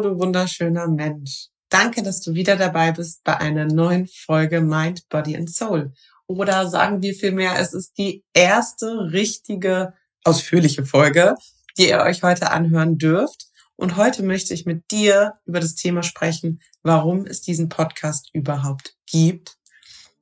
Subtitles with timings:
[0.00, 1.48] du wunderschöner Mensch.
[1.68, 5.92] Danke, dass du wieder dabei bist bei einer neuen Folge Mind, Body and Soul.
[6.26, 9.94] Oder sagen wir vielmehr, es ist die erste richtige,
[10.24, 11.34] ausführliche Folge,
[11.78, 13.46] die ihr euch heute anhören dürft.
[13.76, 18.96] Und heute möchte ich mit dir über das Thema sprechen, warum es diesen Podcast überhaupt
[19.06, 19.56] gibt,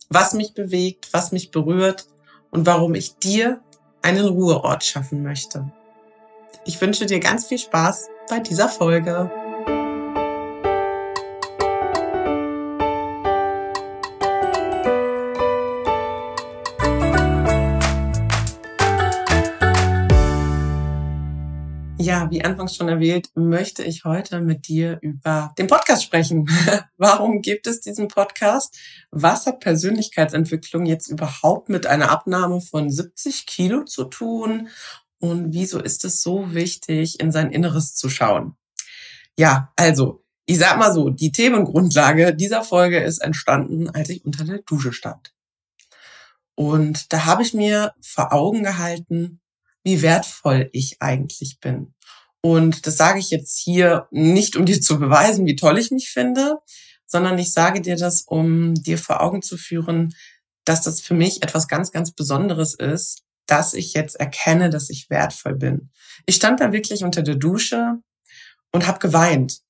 [0.08, 2.06] was mich bewegt, was mich berührt
[2.50, 3.60] und warum ich dir
[4.02, 5.70] einen Ruheort schaffen möchte.
[6.64, 9.30] Ich wünsche dir ganz viel Spaß bei dieser Folge.
[22.00, 26.48] Ja, wie anfangs schon erwähnt, möchte ich heute mit dir über den Podcast sprechen.
[26.96, 28.78] Warum gibt es diesen Podcast?
[29.10, 34.68] Was hat Persönlichkeitsentwicklung jetzt überhaupt mit einer Abnahme von 70 Kilo zu tun?
[35.18, 38.54] Und wieso ist es so wichtig, in sein Inneres zu schauen?
[39.36, 44.44] Ja, also, ich sag mal so, die Themengrundlage dieser Folge ist entstanden, als ich unter
[44.44, 45.34] der Dusche stand.
[46.54, 49.40] Und da habe ich mir vor Augen gehalten,
[49.84, 51.94] wie wertvoll ich eigentlich bin.
[52.40, 56.10] Und das sage ich jetzt hier nicht, um dir zu beweisen, wie toll ich mich
[56.10, 56.58] finde,
[57.06, 60.14] sondern ich sage dir das, um dir vor Augen zu führen,
[60.64, 65.08] dass das für mich etwas ganz, ganz Besonderes ist, dass ich jetzt erkenne, dass ich
[65.08, 65.90] wertvoll bin.
[66.26, 67.94] Ich stand da wirklich unter der Dusche
[68.72, 69.60] und habe geweint.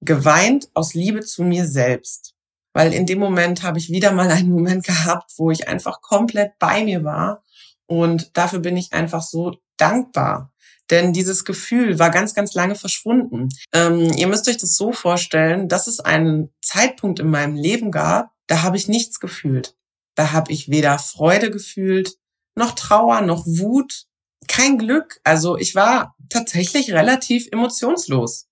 [0.00, 2.34] Geweint aus Liebe zu mir selbst.
[2.72, 6.58] Weil in dem Moment habe ich wieder mal einen Moment gehabt, wo ich einfach komplett
[6.58, 7.42] bei mir war.
[7.86, 10.52] Und dafür bin ich einfach so dankbar.
[10.90, 13.48] Denn dieses Gefühl war ganz, ganz lange verschwunden.
[13.72, 18.30] Ähm, ihr müsst euch das so vorstellen, dass es einen Zeitpunkt in meinem Leben gab,
[18.46, 19.76] da habe ich nichts gefühlt.
[20.14, 22.18] Da habe ich weder Freude gefühlt,
[22.54, 24.06] noch Trauer, noch Wut,
[24.46, 25.20] kein Glück.
[25.24, 28.48] Also ich war tatsächlich relativ emotionslos.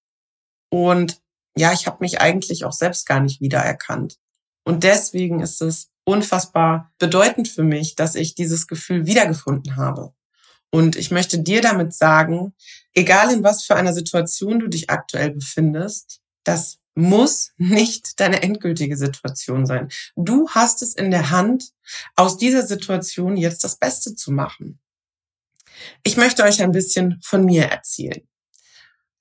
[0.70, 1.20] Und
[1.56, 4.18] ja, ich habe mich eigentlich auch selbst gar nicht wiedererkannt.
[4.64, 10.12] Und deswegen ist es unfassbar bedeutend für mich, dass ich dieses Gefühl wiedergefunden habe.
[10.70, 12.54] Und ich möchte dir damit sagen,
[12.94, 18.96] egal in was für einer Situation du dich aktuell befindest, das muss nicht deine endgültige
[18.96, 19.88] Situation sein.
[20.16, 21.72] Du hast es in der Hand,
[22.16, 24.78] aus dieser Situation jetzt das Beste zu machen.
[26.04, 28.26] Ich möchte euch ein bisschen von mir erzählen.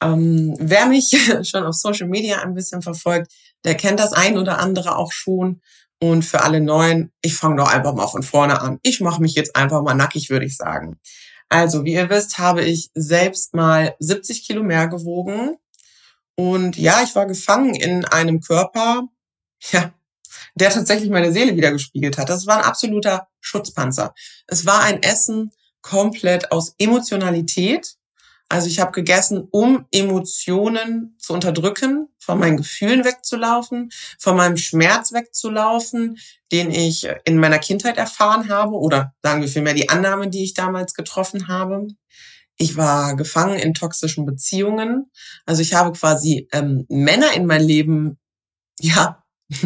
[0.01, 1.09] Ähm, wer mich
[1.43, 3.31] schon auf Social Media ein bisschen verfolgt,
[3.63, 5.61] der kennt das ein oder andere auch schon.
[6.03, 8.79] Und für alle Neuen, ich fange doch einfach mal von vorne an.
[8.81, 10.99] Ich mache mich jetzt einfach mal nackig, würde ich sagen.
[11.47, 15.57] Also, wie ihr wisst, habe ich selbst mal 70 Kilo mehr gewogen
[16.35, 19.03] und ja, ich war gefangen in einem Körper,
[19.71, 19.93] ja,
[20.55, 22.29] der tatsächlich meine Seele wieder gespiegelt hat.
[22.29, 24.13] Das war ein absoluter Schutzpanzer.
[24.47, 25.51] Es war ein Essen
[25.81, 27.95] komplett aus Emotionalität.
[28.51, 35.13] Also ich habe gegessen, um Emotionen zu unterdrücken, von meinen Gefühlen wegzulaufen, von meinem Schmerz
[35.13, 36.17] wegzulaufen,
[36.51, 40.53] den ich in meiner Kindheit erfahren habe oder sagen wir vielmehr die Annahme, die ich
[40.53, 41.87] damals getroffen habe.
[42.57, 45.09] Ich war gefangen in toxischen Beziehungen.
[45.45, 48.19] Also ich habe quasi ähm, Männer in mein Leben,
[48.81, 49.23] ja,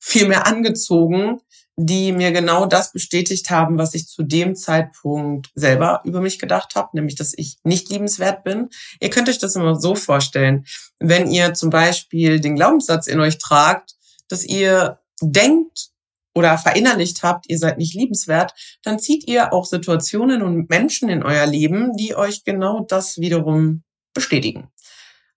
[0.00, 1.40] viel mehr angezogen,
[1.76, 6.74] die mir genau das bestätigt haben, was ich zu dem Zeitpunkt selber über mich gedacht
[6.74, 8.70] habe, nämlich, dass ich nicht liebenswert bin.
[9.00, 10.64] Ihr könnt euch das immer so vorstellen,
[10.98, 13.94] wenn ihr zum Beispiel den Glaubenssatz in euch tragt,
[14.28, 15.90] dass ihr denkt,
[16.36, 21.22] oder verinnerlicht habt, ihr seid nicht liebenswert, dann zieht ihr auch Situationen und Menschen in
[21.22, 23.82] euer Leben, die euch genau das wiederum
[24.12, 24.68] bestätigen.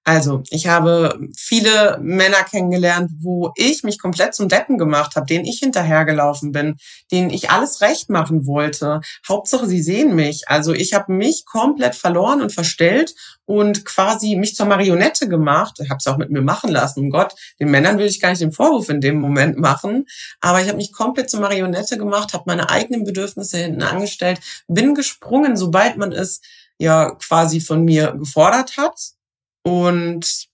[0.05, 5.45] Also, ich habe viele Männer kennengelernt, wo ich mich komplett zum Deppen gemacht habe, denen
[5.45, 6.77] ich hinterhergelaufen bin,
[7.11, 9.01] denen ich alles recht machen wollte.
[9.27, 10.47] Hauptsache, sie sehen mich.
[10.47, 13.13] Also, ich habe mich komplett verloren und verstellt
[13.45, 15.79] und quasi mich zur Marionette gemacht.
[15.79, 17.01] Ich habe es auch mit mir machen lassen.
[17.01, 20.05] Um Gott, den Männern will ich gar nicht den Vorwurf in dem Moment machen.
[20.39, 24.95] Aber ich habe mich komplett zur Marionette gemacht, habe meine eigenen Bedürfnisse hinten angestellt, bin
[24.95, 26.41] gesprungen, sobald man es
[26.79, 29.19] ja quasi von mir gefordert hat
[29.64, 30.47] und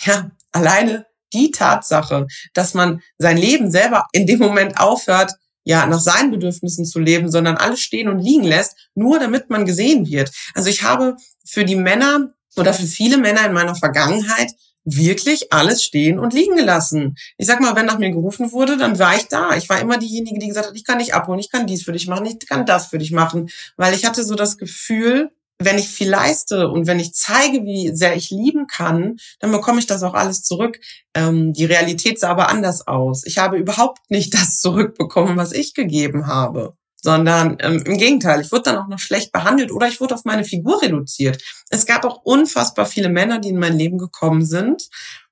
[0.00, 5.32] ja, alleine die Tatsache, dass man sein Leben selber in dem Moment aufhört,
[5.64, 9.64] ja, nach seinen Bedürfnissen zu leben, sondern alles stehen und liegen lässt, nur damit man
[9.64, 10.32] gesehen wird.
[10.54, 14.52] Also ich habe für die Männer oder für viele Männer in meiner Vergangenheit
[14.84, 17.14] wirklich alles stehen und liegen gelassen.
[17.38, 19.56] Ich sag mal, wenn nach mir gerufen wurde, dann war ich da.
[19.56, 21.92] Ich war immer diejenige, die gesagt hat, ich kann dich abholen, ich kann dies für
[21.92, 25.30] dich machen, ich kann das für dich machen, weil ich hatte so das Gefühl,
[25.64, 29.78] wenn ich viel leiste und wenn ich zeige, wie sehr ich lieben kann, dann bekomme
[29.80, 30.78] ich das auch alles zurück.
[31.14, 33.24] Ähm, die Realität sah aber anders aus.
[33.24, 36.76] Ich habe überhaupt nicht das zurückbekommen, was ich gegeben habe.
[37.04, 40.24] sondern ähm, im Gegenteil, ich wurde dann auch noch schlecht behandelt oder ich wurde auf
[40.24, 41.42] meine Figur reduziert.
[41.68, 44.88] Es gab auch unfassbar viele Männer, die in mein Leben gekommen sind,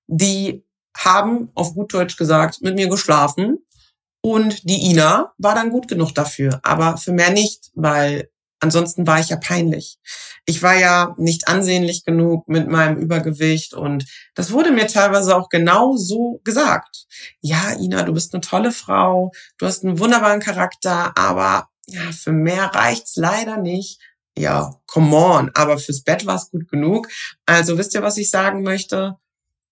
[0.08, 0.64] die
[0.96, 3.58] haben auf gut Deutsch gesagt mit mir geschlafen
[4.22, 8.29] und die Ina war dann gut genug dafür, aber für mehr nicht, weil
[8.60, 9.98] ansonsten war ich ja peinlich.
[10.46, 14.04] Ich war ja nicht ansehnlich genug mit meinem Übergewicht und
[14.34, 17.06] das wurde mir teilweise auch genau so gesagt.
[17.40, 22.32] Ja, Ina, du bist eine tolle Frau, du hast einen wunderbaren Charakter, aber ja, für
[22.32, 24.00] mehr reicht's leider nicht.
[24.36, 27.08] Ja, come on, aber fürs Bett war es gut genug.
[27.46, 29.16] Also wisst ihr, was ich sagen möchte?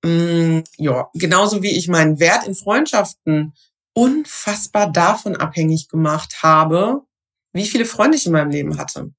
[0.05, 3.55] Mm, ja, genauso wie ich meinen Wert in Freundschaften
[3.95, 7.03] unfassbar davon abhängig gemacht habe,
[7.53, 9.13] wie viele Freunde ich in meinem Leben hatte,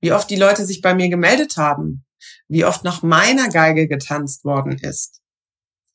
[0.00, 2.04] wie oft die Leute sich bei mir gemeldet haben,
[2.48, 5.20] wie oft nach meiner Geige getanzt worden ist.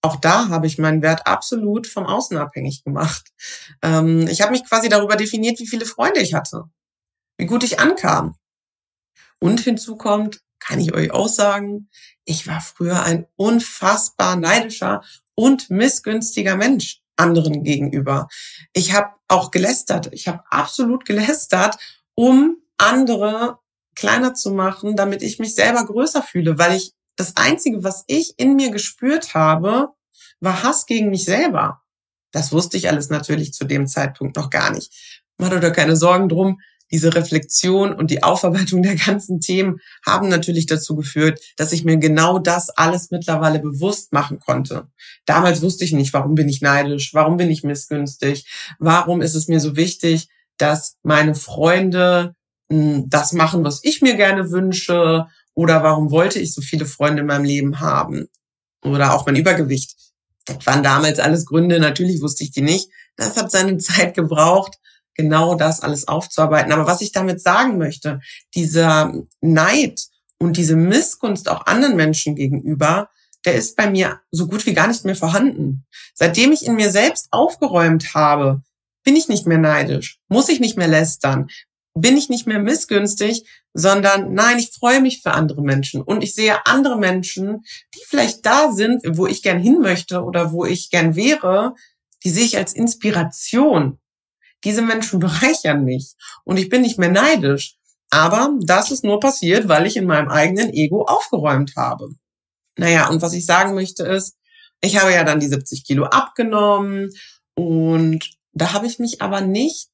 [0.04, 3.32] Auch da habe ich meinen Wert absolut vom Außen abhängig gemacht.
[3.84, 6.64] Ähm, ich habe mich quasi darüber definiert, wie viele Freunde ich hatte,
[7.38, 8.36] wie gut ich ankam.
[9.40, 11.90] Und hinzu kommt, kann ich euch auch sagen,
[12.26, 15.04] ich war früher ein unfassbar neidischer
[15.36, 18.28] und missgünstiger Mensch anderen gegenüber.
[18.74, 20.10] Ich habe auch gelästert.
[20.12, 21.78] Ich habe absolut gelästert,
[22.16, 23.60] um andere
[23.96, 28.36] kleiner zu machen, damit ich mich selber größer fühle, weil ich das Einzige, was ich
[28.38, 29.90] in mir gespürt habe,
[30.40, 31.82] war Hass gegen mich selber.
[32.32, 35.22] Das wusste ich alles natürlich zu dem Zeitpunkt noch gar nicht.
[35.38, 36.62] Mach dir keine Sorgen drum
[36.92, 41.98] diese Reflexion und die Aufarbeitung der ganzen Themen haben natürlich dazu geführt, dass ich mir
[41.98, 44.88] genau das alles mittlerweile bewusst machen konnte.
[45.26, 48.48] Damals wusste ich nicht, warum bin ich neidisch, warum bin ich missgünstig,
[48.80, 52.36] warum ist es mir so wichtig, dass meine Freunde
[52.70, 57.22] hm, das machen, was ich mir gerne wünsche, oder warum wollte ich so viele Freunde
[57.22, 58.28] in meinem Leben haben,
[58.84, 59.96] oder auch mein Übergewicht.
[60.46, 62.90] Das waren damals alles Gründe, natürlich wusste ich die nicht.
[63.16, 64.78] Das hat seine Zeit gebraucht,
[65.16, 66.72] genau das alles aufzuarbeiten.
[66.72, 68.20] Aber was ich damit sagen möchte,
[68.56, 70.02] dieser Neid
[70.40, 73.10] und diese Missgunst auch anderen Menschen gegenüber,
[73.46, 75.86] der ist bei mir so gut wie gar nicht mehr vorhanden.
[76.14, 78.62] Seitdem ich in mir selbst aufgeräumt habe,
[79.04, 81.48] bin ich nicht mehr neidisch, muss ich nicht mehr lästern,
[81.94, 86.36] bin ich nicht mehr missgünstig, sondern nein, ich freue mich für andere Menschen und ich
[86.36, 87.64] sehe andere Menschen,
[87.96, 91.74] die vielleicht da sind, wo ich gern hin möchte oder wo ich gern wäre,
[92.24, 93.98] die sehe ich als Inspiration
[94.64, 96.14] diese Menschen bereichern mich
[96.44, 97.78] und ich bin nicht mehr neidisch.
[98.10, 102.10] Aber das ist nur passiert, weil ich in meinem eigenen Ego aufgeräumt habe.
[102.78, 104.36] Naja, und was ich sagen möchte ist,
[104.82, 107.12] ich habe ja dann die 70 Kilo abgenommen
[107.56, 109.90] und da habe ich mich aber nicht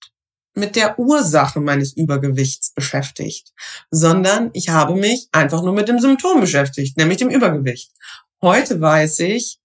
[0.55, 3.53] mit der Ursache meines Übergewichts beschäftigt,
[3.91, 7.91] sondern ich habe mich einfach nur mit dem Symptom beschäftigt, nämlich dem Übergewicht.
[8.41, 9.59] Heute weiß ich,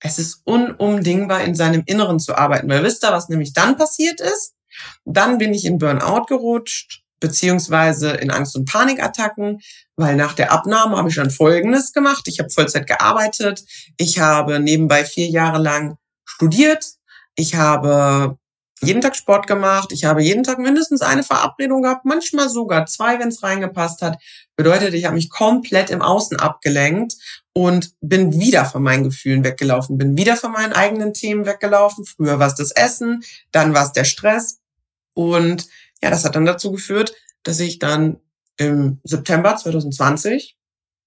[0.00, 2.68] es ist unumdingbar, in seinem Inneren zu arbeiten.
[2.68, 4.54] Weil wisst ihr, was nämlich dann passiert ist?
[5.04, 9.60] Dann bin ich in Burnout gerutscht, beziehungsweise in Angst- und Panikattacken,
[9.96, 12.28] weil nach der Abnahme habe ich dann Folgendes gemacht.
[12.28, 13.64] Ich habe Vollzeit gearbeitet.
[13.96, 16.86] Ich habe nebenbei vier Jahre lang studiert.
[17.34, 18.38] Ich habe
[18.80, 19.92] jeden Tag Sport gemacht.
[19.92, 24.22] Ich habe jeden Tag mindestens eine Verabredung gehabt, manchmal sogar zwei, wenn es reingepasst hat.
[24.56, 27.14] Bedeutet, ich habe mich komplett im Außen abgelenkt
[27.52, 32.04] und bin wieder von meinen Gefühlen weggelaufen, bin wieder von meinen eigenen Themen weggelaufen.
[32.04, 34.60] Früher war es das Essen, dann war es der Stress.
[35.14, 35.66] Und
[36.02, 38.20] ja, das hat dann dazu geführt, dass ich dann
[38.56, 40.56] im September 2020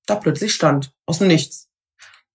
[0.06, 1.70] da plötzlich stand, aus dem Nichts.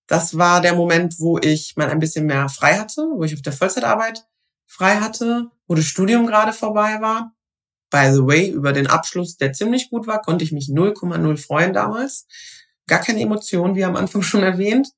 [0.06, 3.42] Das war der Moment, wo ich mal ein bisschen mehr frei hatte, wo ich auf
[3.42, 4.24] der Vollzeitarbeit
[4.66, 7.32] frei hatte, wo das Studium gerade vorbei war.
[7.90, 11.72] By the way, über den Abschluss, der ziemlich gut war, konnte ich mich 0,0 freuen
[11.72, 12.26] damals.
[12.86, 14.88] Gar keine Emotionen, wie am Anfang schon erwähnt.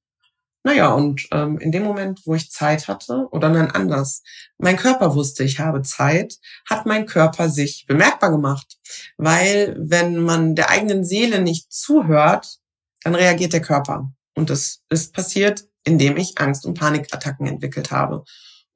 [0.65, 4.23] Naja, und ähm, in dem Moment, wo ich Zeit hatte, oder nein, anders,
[4.59, 8.77] mein Körper wusste, ich habe Zeit, hat mein Körper sich bemerkbar gemacht.
[9.17, 12.59] Weil wenn man der eigenen Seele nicht zuhört,
[13.03, 14.13] dann reagiert der Körper.
[14.35, 18.25] Und das ist passiert, indem ich Angst- und Panikattacken entwickelt habe.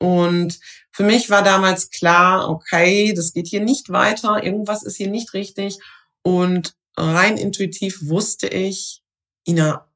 [0.03, 0.59] Und
[0.91, 5.33] für mich war damals klar, okay, das geht hier nicht weiter, irgendwas ist hier nicht
[5.33, 5.79] richtig.
[6.23, 9.05] Und rein intuitiv wusste ich,
[9.47, 9.89] Ina,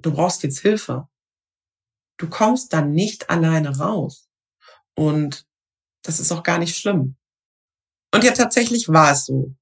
[0.00, 1.08] du brauchst jetzt Hilfe.
[2.16, 4.30] Du kommst dann nicht alleine raus.
[4.94, 5.46] Und
[6.00, 7.16] das ist auch gar nicht schlimm.
[8.14, 9.54] Und ja, tatsächlich war es so.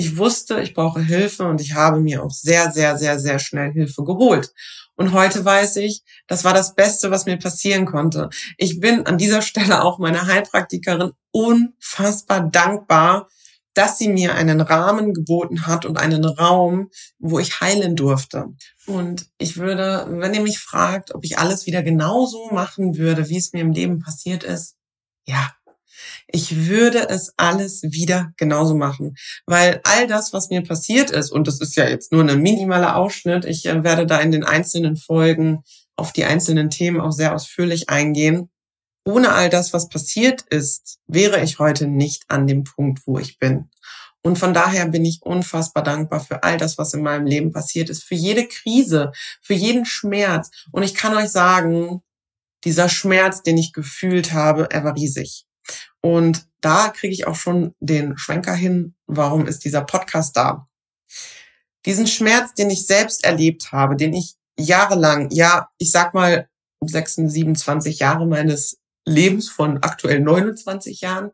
[0.00, 3.70] Ich wusste, ich brauche Hilfe und ich habe mir auch sehr, sehr, sehr, sehr schnell
[3.70, 4.50] Hilfe geholt.
[4.96, 8.30] Und heute weiß ich, das war das Beste, was mir passieren konnte.
[8.56, 13.28] Ich bin an dieser Stelle auch meiner Heilpraktikerin unfassbar dankbar,
[13.74, 16.88] dass sie mir einen Rahmen geboten hat und einen Raum,
[17.18, 18.46] wo ich heilen durfte.
[18.86, 23.36] Und ich würde, wenn ihr mich fragt, ob ich alles wieder genauso machen würde, wie
[23.36, 24.76] es mir im Leben passiert ist,
[25.26, 25.50] ja,
[26.26, 29.16] Ich würde es alles wieder genauso machen,
[29.46, 32.96] weil all das, was mir passiert ist, und das ist ja jetzt nur ein minimaler
[32.96, 35.62] Ausschnitt, ich äh, werde da in den einzelnen Folgen
[35.96, 38.50] auf die einzelnen Themen auch sehr ausführlich eingehen.
[39.04, 43.38] Ohne all das, was passiert ist, wäre ich heute nicht an dem Punkt, wo ich
[43.38, 43.68] bin.
[44.22, 47.88] Und von daher bin ich unfassbar dankbar für all das, was in meinem Leben passiert
[47.88, 50.50] ist, für jede Krise, für jeden Schmerz.
[50.72, 52.02] Und ich kann euch sagen,
[52.64, 55.46] dieser Schmerz, den ich gefühlt habe, er war riesig.
[56.02, 60.68] Und da kriege ich auch schon den Schwenker hin, warum ist dieser Podcast da?
[61.86, 66.48] Diesen Schmerz, den ich selbst erlebt habe, den ich jahrelang, ja, ich sag mal
[66.84, 71.30] 26, 27 Jahre meines Lebens von aktuell 29 Jahren,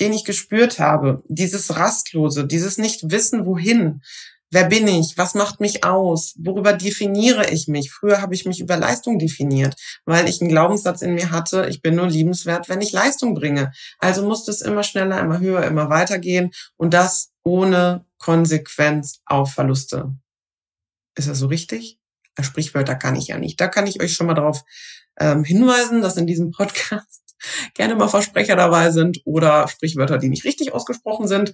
[0.00, 4.02] den ich gespürt habe, dieses Rastlose, dieses Nicht-Wissen, wohin,
[4.50, 5.18] Wer bin ich?
[5.18, 6.34] Was macht mich aus?
[6.38, 7.90] Worüber definiere ich mich?
[7.90, 9.76] Früher habe ich mich über Leistung definiert,
[10.06, 13.72] weil ich einen Glaubenssatz in mir hatte, ich bin nur liebenswert, wenn ich Leistung bringe.
[13.98, 20.14] Also musste es immer schneller, immer höher, immer weitergehen und das ohne Konsequenz auf Verluste.
[21.14, 21.98] Ist das so richtig?
[22.40, 23.60] Sprichwörter kann ich ja nicht.
[23.60, 24.64] Da kann ich euch schon mal darauf
[25.20, 27.34] ähm, hinweisen, dass in diesem Podcast
[27.74, 31.52] gerne mal Versprecher dabei sind oder Sprichwörter, die nicht richtig ausgesprochen sind.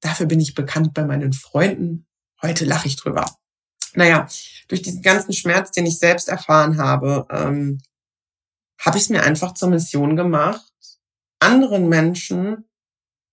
[0.00, 2.06] Dafür bin ich bekannt bei meinen Freunden
[2.46, 3.28] Heute lache ich drüber.
[3.94, 4.28] Naja,
[4.68, 7.80] durch diesen ganzen Schmerz, den ich selbst erfahren habe, ähm,
[8.78, 10.72] habe ich es mir einfach zur Mission gemacht,
[11.40, 12.68] anderen Menschen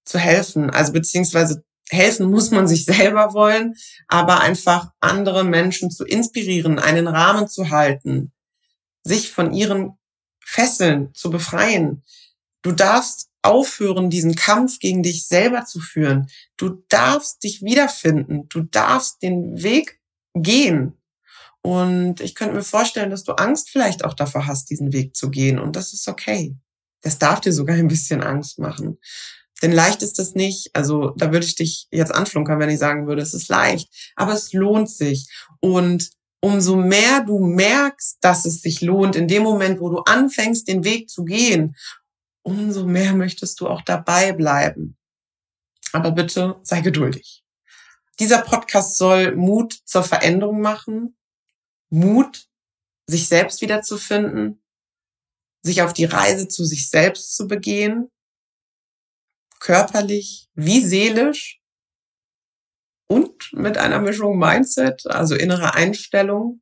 [0.04, 0.72] zu helfen.
[0.72, 3.76] Also beziehungsweise helfen muss man sich selber wollen,
[4.08, 8.32] aber einfach andere Menschen zu inspirieren, einen Rahmen zu halten,
[9.04, 10.00] sich von ihren
[10.44, 12.04] Fesseln zu befreien.
[12.64, 16.28] Du darfst aufhören, diesen Kampf gegen dich selber zu führen.
[16.58, 18.48] Du darfst dich wiederfinden.
[18.50, 20.00] Du darfst den Weg
[20.34, 20.98] gehen.
[21.62, 25.30] Und ich könnte mir vorstellen, dass du Angst vielleicht auch davor hast, diesen Weg zu
[25.30, 25.60] gehen.
[25.60, 26.56] Und das ist okay.
[27.02, 28.98] Das darf dir sogar ein bisschen Angst machen.
[29.62, 30.72] Denn leicht ist das nicht.
[30.74, 34.12] Also da würde ich dich jetzt anflunkern, wenn ich sagen würde, es ist leicht.
[34.16, 35.30] Aber es lohnt sich.
[35.62, 36.10] Und
[36.42, 40.84] umso mehr du merkst, dass es sich lohnt, in dem Moment, wo du anfängst, den
[40.84, 41.76] Weg zu gehen
[42.44, 44.98] umso mehr möchtest du auch dabei bleiben.
[45.92, 47.44] Aber bitte sei geduldig.
[48.20, 51.18] Dieser Podcast soll Mut zur Veränderung machen,
[51.90, 52.48] Mut,
[53.08, 54.62] sich selbst wiederzufinden,
[55.62, 58.10] sich auf die Reise zu sich selbst zu begehen,
[59.60, 61.62] körperlich wie seelisch
[63.08, 66.62] und mit einer Mischung Mindset, also innere Einstellung.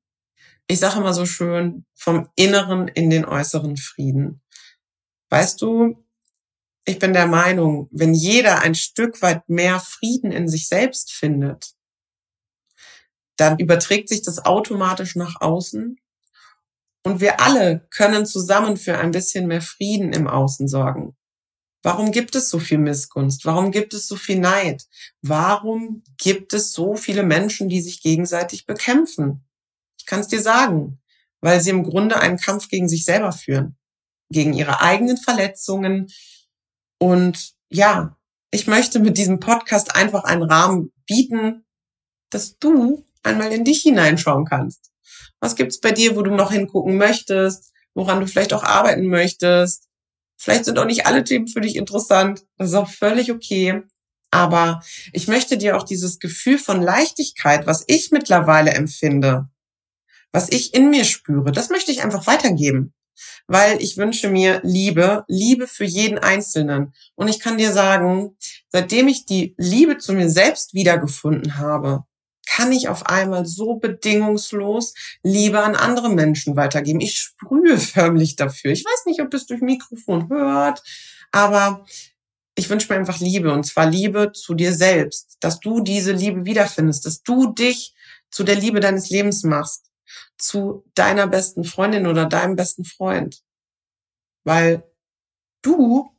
[0.67, 4.41] Ich sage immer so schön, vom Inneren in den äußeren Frieden.
[5.31, 5.95] Weißt du,
[6.83, 11.73] ich bin der Meinung, wenn jeder ein Stück weit mehr Frieden in sich selbst findet,
[13.37, 15.97] dann überträgt sich das automatisch nach außen.
[17.03, 21.15] Und wir alle können zusammen für ein bisschen mehr Frieden im Außen sorgen.
[21.81, 23.45] Warum gibt es so viel Missgunst?
[23.45, 24.85] Warum gibt es so viel Neid?
[25.21, 29.47] Warum gibt es so viele Menschen, die sich gegenseitig bekämpfen?
[29.97, 30.99] Ich kann es dir sagen,
[31.39, 33.77] weil sie im Grunde einen Kampf gegen sich selber führen
[34.31, 36.07] gegen ihre eigenen Verletzungen.
[36.99, 38.17] Und ja,
[38.51, 41.65] ich möchte mit diesem Podcast einfach einen Rahmen bieten,
[42.29, 44.91] dass du einmal in dich hineinschauen kannst.
[45.39, 49.87] Was gibt's bei dir, wo du noch hingucken möchtest, woran du vielleicht auch arbeiten möchtest?
[50.37, 52.45] Vielleicht sind auch nicht alle Themen für dich interessant.
[52.57, 53.83] Das ist auch völlig okay.
[54.31, 59.49] Aber ich möchte dir auch dieses Gefühl von Leichtigkeit, was ich mittlerweile empfinde,
[60.31, 62.93] was ich in mir spüre, das möchte ich einfach weitergeben
[63.47, 66.93] weil ich wünsche mir Liebe, Liebe für jeden Einzelnen.
[67.15, 68.35] Und ich kann dir sagen,
[68.69, 72.03] seitdem ich die Liebe zu mir selbst wiedergefunden habe,
[72.47, 76.99] kann ich auf einmal so bedingungslos Liebe an andere Menschen weitergeben.
[76.99, 78.71] Ich sprühe förmlich dafür.
[78.71, 80.83] Ich weiß nicht, ob es durch Mikrofon hört,
[81.31, 81.85] aber
[82.55, 86.45] ich wünsche mir einfach Liebe und zwar Liebe zu dir selbst, dass du diese Liebe
[86.45, 87.93] wiederfindest, dass du dich
[88.29, 89.90] zu der Liebe deines Lebens machst
[90.37, 93.41] zu deiner besten Freundin oder deinem besten Freund.
[94.43, 94.83] Weil
[95.61, 96.11] du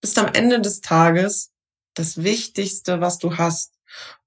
[0.00, 1.52] bist am Ende des Tages
[1.94, 3.74] das Wichtigste, was du hast.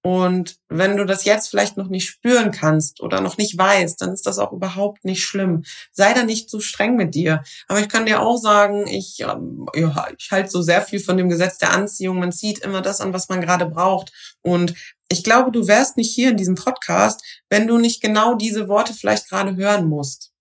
[0.02, 4.14] Und wenn du das jetzt vielleicht noch nicht spüren kannst oder noch nicht weißt, dann
[4.14, 5.64] ist das auch überhaupt nicht schlimm.
[5.92, 7.44] Sei da nicht so streng mit dir.
[7.68, 11.18] Aber ich kann dir auch sagen, ich, ähm, ja, ich halte so sehr viel von
[11.18, 12.20] dem Gesetz der Anziehung.
[12.20, 14.14] Man zieht immer das an, was man gerade braucht.
[14.42, 14.76] Und
[15.10, 18.94] ich glaube, du wärst nicht hier in diesem Podcast, wenn du nicht genau diese Worte
[18.94, 20.34] vielleicht gerade hören musst.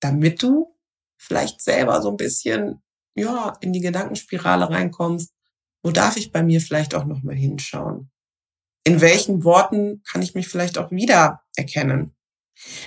[0.00, 0.76] Damit du
[1.16, 2.82] vielleicht selber so ein bisschen,
[3.14, 5.32] ja, in die Gedankenspirale reinkommst.
[5.82, 8.10] Wo darf ich bei mir vielleicht auch nochmal hinschauen?
[8.84, 12.14] In welchen Worten kann ich mich vielleicht auch wieder erkennen?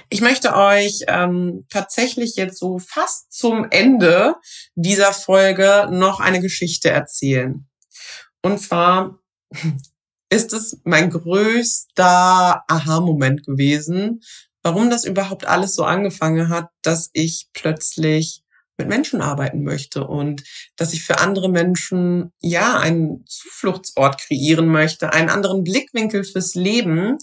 [0.10, 4.36] Ich möchte euch ähm, tatsächlich jetzt so fast zum Ende
[4.76, 7.68] dieser Folge noch eine Geschichte erzählen.
[8.42, 9.20] Und zwar
[10.30, 14.22] ist es mein größter Aha-Moment gewesen,
[14.64, 18.44] warum das überhaupt alles so angefangen hat, dass ich plötzlich
[18.78, 20.44] mit Menschen arbeiten möchte und
[20.78, 27.18] dass ich für andere Menschen ja einen Zufluchtsort kreieren möchte, einen anderen Blickwinkel fürs Leben.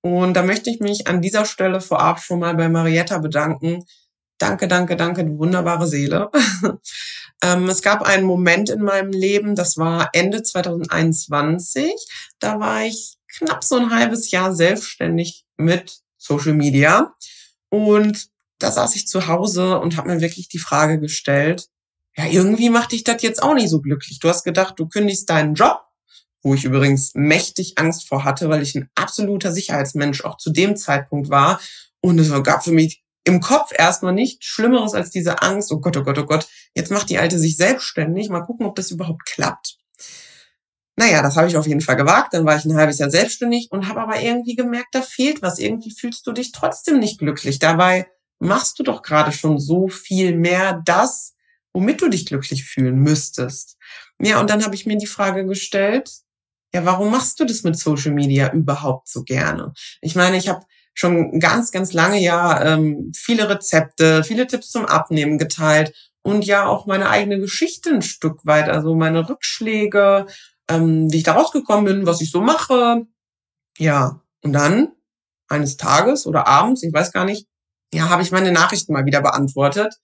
[0.00, 3.84] Und da möchte ich mich an dieser Stelle vorab schon mal bei Marietta bedanken.
[4.38, 6.30] Danke, danke, danke, du wunderbare Seele.
[7.42, 11.92] ähm, es gab einen Moment in meinem Leben, das war Ende 2021.
[12.38, 17.14] Da war ich knapp so ein halbes Jahr selbstständig mit Social Media.
[17.68, 21.66] Und da saß ich zu Hause und habe mir wirklich die Frage gestellt,
[22.16, 24.20] ja, irgendwie macht dich das jetzt auch nicht so glücklich.
[24.20, 25.80] Du hast gedacht, du kündigst deinen Job,
[26.42, 30.76] wo ich übrigens mächtig Angst vor hatte, weil ich ein absoluter Sicherheitsmensch auch zu dem
[30.76, 31.60] Zeitpunkt war.
[32.00, 35.96] Und es gab für mich im Kopf erstmal nichts Schlimmeres als diese Angst, oh Gott,
[35.96, 39.24] oh Gott, oh Gott, jetzt macht die Alte sich selbstständig, mal gucken, ob das überhaupt
[39.26, 39.78] klappt.
[40.96, 42.34] Naja, das habe ich auf jeden Fall gewagt.
[42.34, 45.58] Dann war ich ein halbes Jahr selbstständig und habe aber irgendwie gemerkt, da fehlt was.
[45.58, 47.58] Irgendwie fühlst du dich trotzdem nicht glücklich.
[47.58, 48.06] Dabei
[48.38, 51.34] machst du doch gerade schon so viel mehr das,
[51.72, 53.78] womit du dich glücklich fühlen müsstest.
[54.20, 56.10] Ja, und dann habe ich mir die Frage gestellt,
[56.74, 59.72] ja, warum machst du das mit Social Media überhaupt so gerne?
[60.00, 60.64] Ich meine, ich habe
[60.94, 66.66] schon ganz, ganz lange ja ähm, viele Rezepte, viele Tipps zum Abnehmen geteilt und ja
[66.66, 70.26] auch meine eigene Geschichte ein Stück weit, also meine Rückschläge,
[70.68, 73.06] ähm, wie ich da rausgekommen bin, was ich so mache.
[73.78, 74.92] Ja, und dann
[75.48, 77.46] eines Tages oder abends, ich weiß gar nicht,
[77.92, 79.94] ja, habe ich meine Nachrichten mal wieder beantwortet.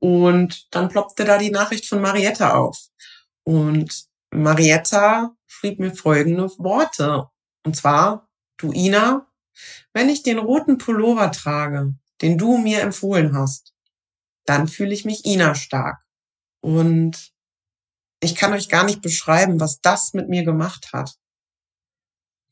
[0.00, 2.78] Und dann ploppte da die Nachricht von Marietta auf.
[3.44, 7.28] Und Marietta schrieb mir folgende Worte.
[7.64, 8.28] Und zwar,
[8.58, 9.27] du Ina,
[9.92, 13.74] wenn ich den roten Pullover trage, den du mir empfohlen hast,
[14.44, 15.98] dann fühle ich mich Ina stark.
[16.60, 17.32] Und
[18.20, 21.16] ich kann euch gar nicht beschreiben, was das mit mir gemacht hat.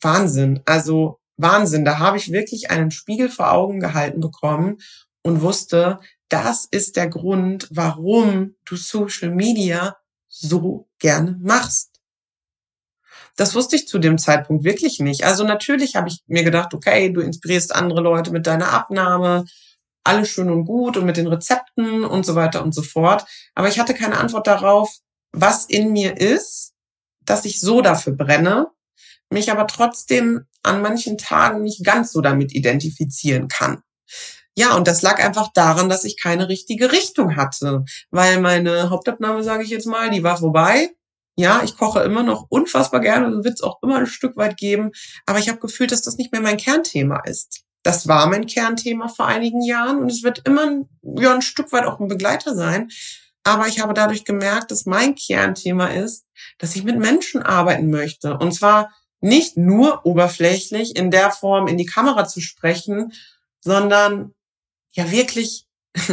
[0.01, 0.63] Wahnsinn.
[0.67, 1.85] Also Wahnsinn.
[1.85, 4.79] Da habe ich wirklich einen Spiegel vor Augen gehalten bekommen
[5.23, 5.99] und wusste,
[6.29, 9.97] das ist der Grund, warum du Social Media
[10.29, 11.96] so gerne machst.
[13.37, 15.25] Das wusste ich zu dem Zeitpunkt wirklich nicht.
[15.25, 19.45] Also natürlich habe ich mir gedacht, okay, du inspirierst andere Leute mit deiner Abnahme,
[20.05, 23.27] alles schön und gut und mit den Rezepten und so weiter und so fort.
[23.55, 24.91] Aber ich hatte keine Antwort darauf,
[25.33, 26.73] was in mir ist,
[27.25, 28.69] dass ich so dafür brenne,
[29.31, 33.83] mich aber trotzdem an manchen Tagen nicht ganz so damit identifizieren kann.
[34.55, 39.43] Ja, und das lag einfach daran, dass ich keine richtige Richtung hatte, weil meine Hauptabnahme,
[39.43, 40.91] sage ich jetzt mal, die war vorbei.
[41.39, 44.57] Ja, ich koche immer noch unfassbar gerne, und wird es auch immer ein Stück weit
[44.57, 44.93] geben,
[45.27, 47.63] aber ich habe gefühlt, dass das nicht mehr mein Kernthema ist.
[47.83, 51.85] Das war mein Kernthema vor einigen Jahren und es wird immer ja, ein Stück weit
[51.85, 52.89] auch ein Begleiter sein.
[53.45, 56.25] Aber ich habe dadurch gemerkt, dass mein Kernthema ist,
[56.59, 58.37] dass ich mit Menschen arbeiten möchte.
[58.39, 63.13] Und zwar nicht nur oberflächlich in der Form in die Kamera zu sprechen,
[63.61, 64.35] sondern
[64.95, 65.69] ja wirklich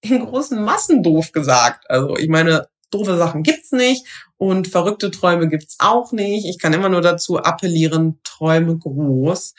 [0.00, 1.90] in großen Massen doof gesagt.
[1.90, 6.46] Also ich meine, doofe Sachen gibt's nicht und verrückte Träume gibt's auch nicht.
[6.46, 9.54] Ich kann immer nur dazu appellieren, Träume groß.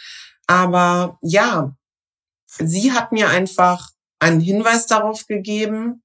[0.47, 1.75] Aber ja,
[2.47, 6.03] sie hat mir einfach einen Hinweis darauf gegeben,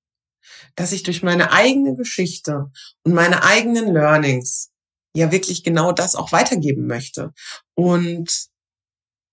[0.75, 2.71] dass ich durch meine eigene Geschichte
[3.05, 4.71] und meine eigenen Learnings
[5.15, 7.33] ja wirklich genau das auch weitergeben möchte.
[7.75, 8.51] Und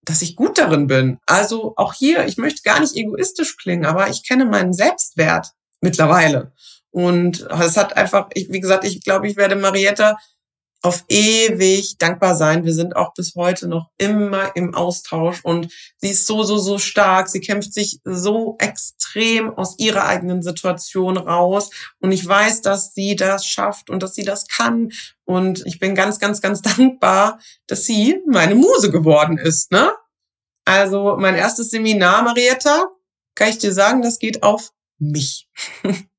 [0.04, 1.20] dass ich gut darin bin.
[1.26, 6.54] Also auch hier, ich möchte gar nicht egoistisch klingen, aber ich kenne meinen Selbstwert mittlerweile.
[6.92, 10.18] Und es hat einfach, ich, wie gesagt, ich glaube, ich werde Marietta
[10.82, 12.64] auf ewig dankbar sein.
[12.64, 16.78] Wir sind auch bis heute noch immer im Austausch und sie ist so, so, so
[16.78, 17.28] stark.
[17.28, 23.18] Sie kämpft sich so extrem aus ihrer eigenen Situation raus und ich weiß, dass sie
[23.18, 24.92] das schafft und dass sie das kann
[25.26, 29.92] und ich bin ganz, ganz, ganz dankbar, dass sie meine Muse geworden ist, ne?
[30.66, 32.90] Also mein erstes Seminar, Marietta,
[33.36, 35.50] kann ich dir sagen, das geht auf mich.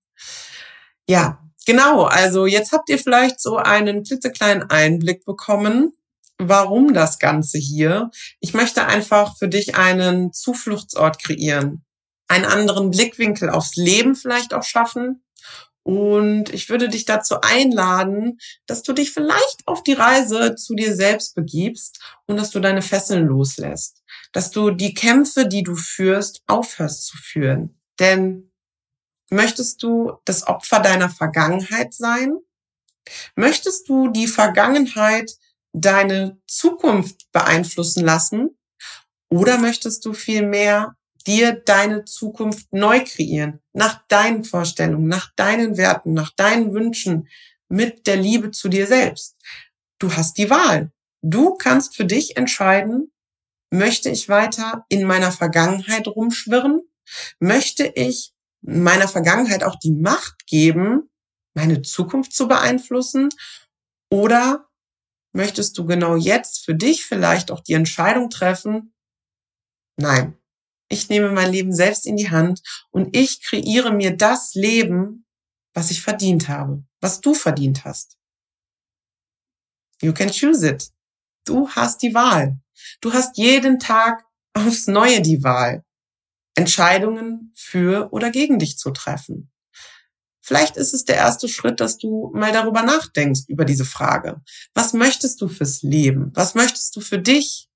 [1.10, 5.92] ja, Genau, also jetzt habt ihr vielleicht so einen klitzekleinen Einblick bekommen,
[6.38, 8.10] warum das Ganze hier.
[8.40, 11.84] Ich möchte einfach für dich einen Zufluchtsort kreieren,
[12.28, 15.22] einen anderen Blickwinkel aufs Leben vielleicht auch schaffen.
[15.82, 20.94] Und ich würde dich dazu einladen, dass du dich vielleicht auf die Reise zu dir
[20.94, 24.02] selbst begibst und dass du deine Fesseln loslässt.
[24.32, 27.80] Dass du die Kämpfe, die du führst, aufhörst zu führen.
[27.98, 28.49] Denn
[29.30, 32.36] Möchtest du das Opfer deiner Vergangenheit sein?
[33.36, 35.32] Möchtest du die Vergangenheit
[35.72, 38.58] deine Zukunft beeinflussen lassen?
[39.28, 46.12] Oder möchtest du vielmehr dir deine Zukunft neu kreieren, nach deinen Vorstellungen, nach deinen Werten,
[46.14, 47.28] nach deinen Wünschen,
[47.68, 49.36] mit der Liebe zu dir selbst.
[49.98, 50.90] Du hast die Wahl.
[51.22, 53.12] Du kannst für dich entscheiden,
[53.70, 56.82] möchte ich weiter in meiner Vergangenheit rumschwirren?
[57.38, 61.10] Möchte ich meiner Vergangenheit auch die Macht geben,
[61.54, 63.28] meine Zukunft zu beeinflussen?
[64.10, 64.68] Oder
[65.32, 68.94] möchtest du genau jetzt für dich vielleicht auch die Entscheidung treffen,
[69.96, 70.36] nein,
[70.88, 75.24] ich nehme mein Leben selbst in die Hand und ich kreiere mir das Leben,
[75.72, 78.18] was ich verdient habe, was du verdient hast.
[80.02, 80.90] You can choose it.
[81.44, 82.58] Du hast die Wahl.
[83.00, 85.84] Du hast jeden Tag aufs Neue die Wahl,
[86.60, 89.50] Entscheidungen für oder gegen dich zu treffen.
[90.42, 94.40] Vielleicht ist es der erste Schritt, dass du mal darüber nachdenkst, über diese Frage.
[94.74, 96.32] Was möchtest du fürs Leben?
[96.34, 97.68] Was möchtest du für dich?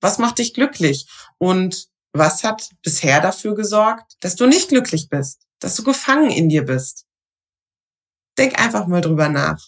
[0.00, 1.06] Was macht dich glücklich?
[1.38, 6.48] Und was hat bisher dafür gesorgt, dass du nicht glücklich bist, dass du gefangen in
[6.48, 7.06] dir bist?
[8.38, 9.60] Denk einfach mal drüber nach.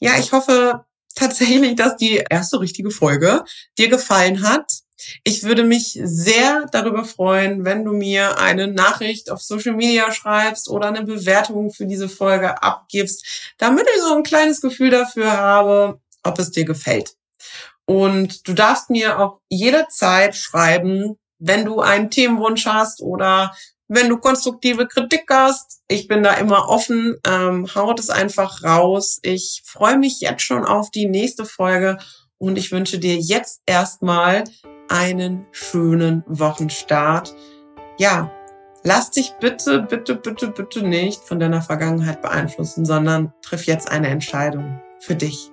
[0.00, 3.44] Ja, ich hoffe tatsächlich, dass die erste richtige Folge
[3.78, 4.80] dir gefallen hat.
[5.24, 10.68] Ich würde mich sehr darüber freuen, wenn du mir eine Nachricht auf Social Media schreibst
[10.70, 16.00] oder eine Bewertung für diese Folge abgibst, damit ich so ein kleines Gefühl dafür habe,
[16.22, 17.14] ob es dir gefällt.
[17.84, 23.54] Und du darfst mir auch jederzeit schreiben, wenn du einen Themenwunsch hast oder
[23.88, 25.80] wenn du konstruktive Kritik hast.
[25.86, 27.16] Ich bin da immer offen.
[27.24, 29.20] Ähm, haut es einfach raus.
[29.22, 31.98] Ich freue mich jetzt schon auf die nächste Folge
[32.38, 34.44] und ich wünsche dir jetzt erstmal
[34.88, 37.34] einen schönen Wochenstart.
[37.98, 38.30] Ja,
[38.82, 44.08] lass dich bitte, bitte, bitte, bitte nicht von deiner Vergangenheit beeinflussen, sondern triff jetzt eine
[44.08, 45.50] Entscheidung für dich.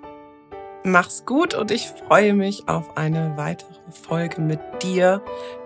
[0.85, 5.21] Mach's gut und ich freue mich auf eine weitere Folge mit dir.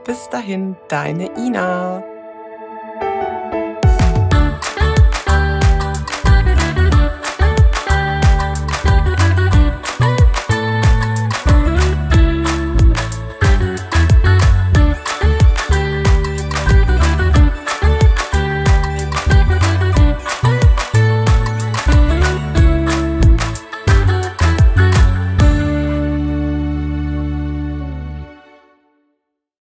[0.05, 2.16] Bis dahin, deine Ina.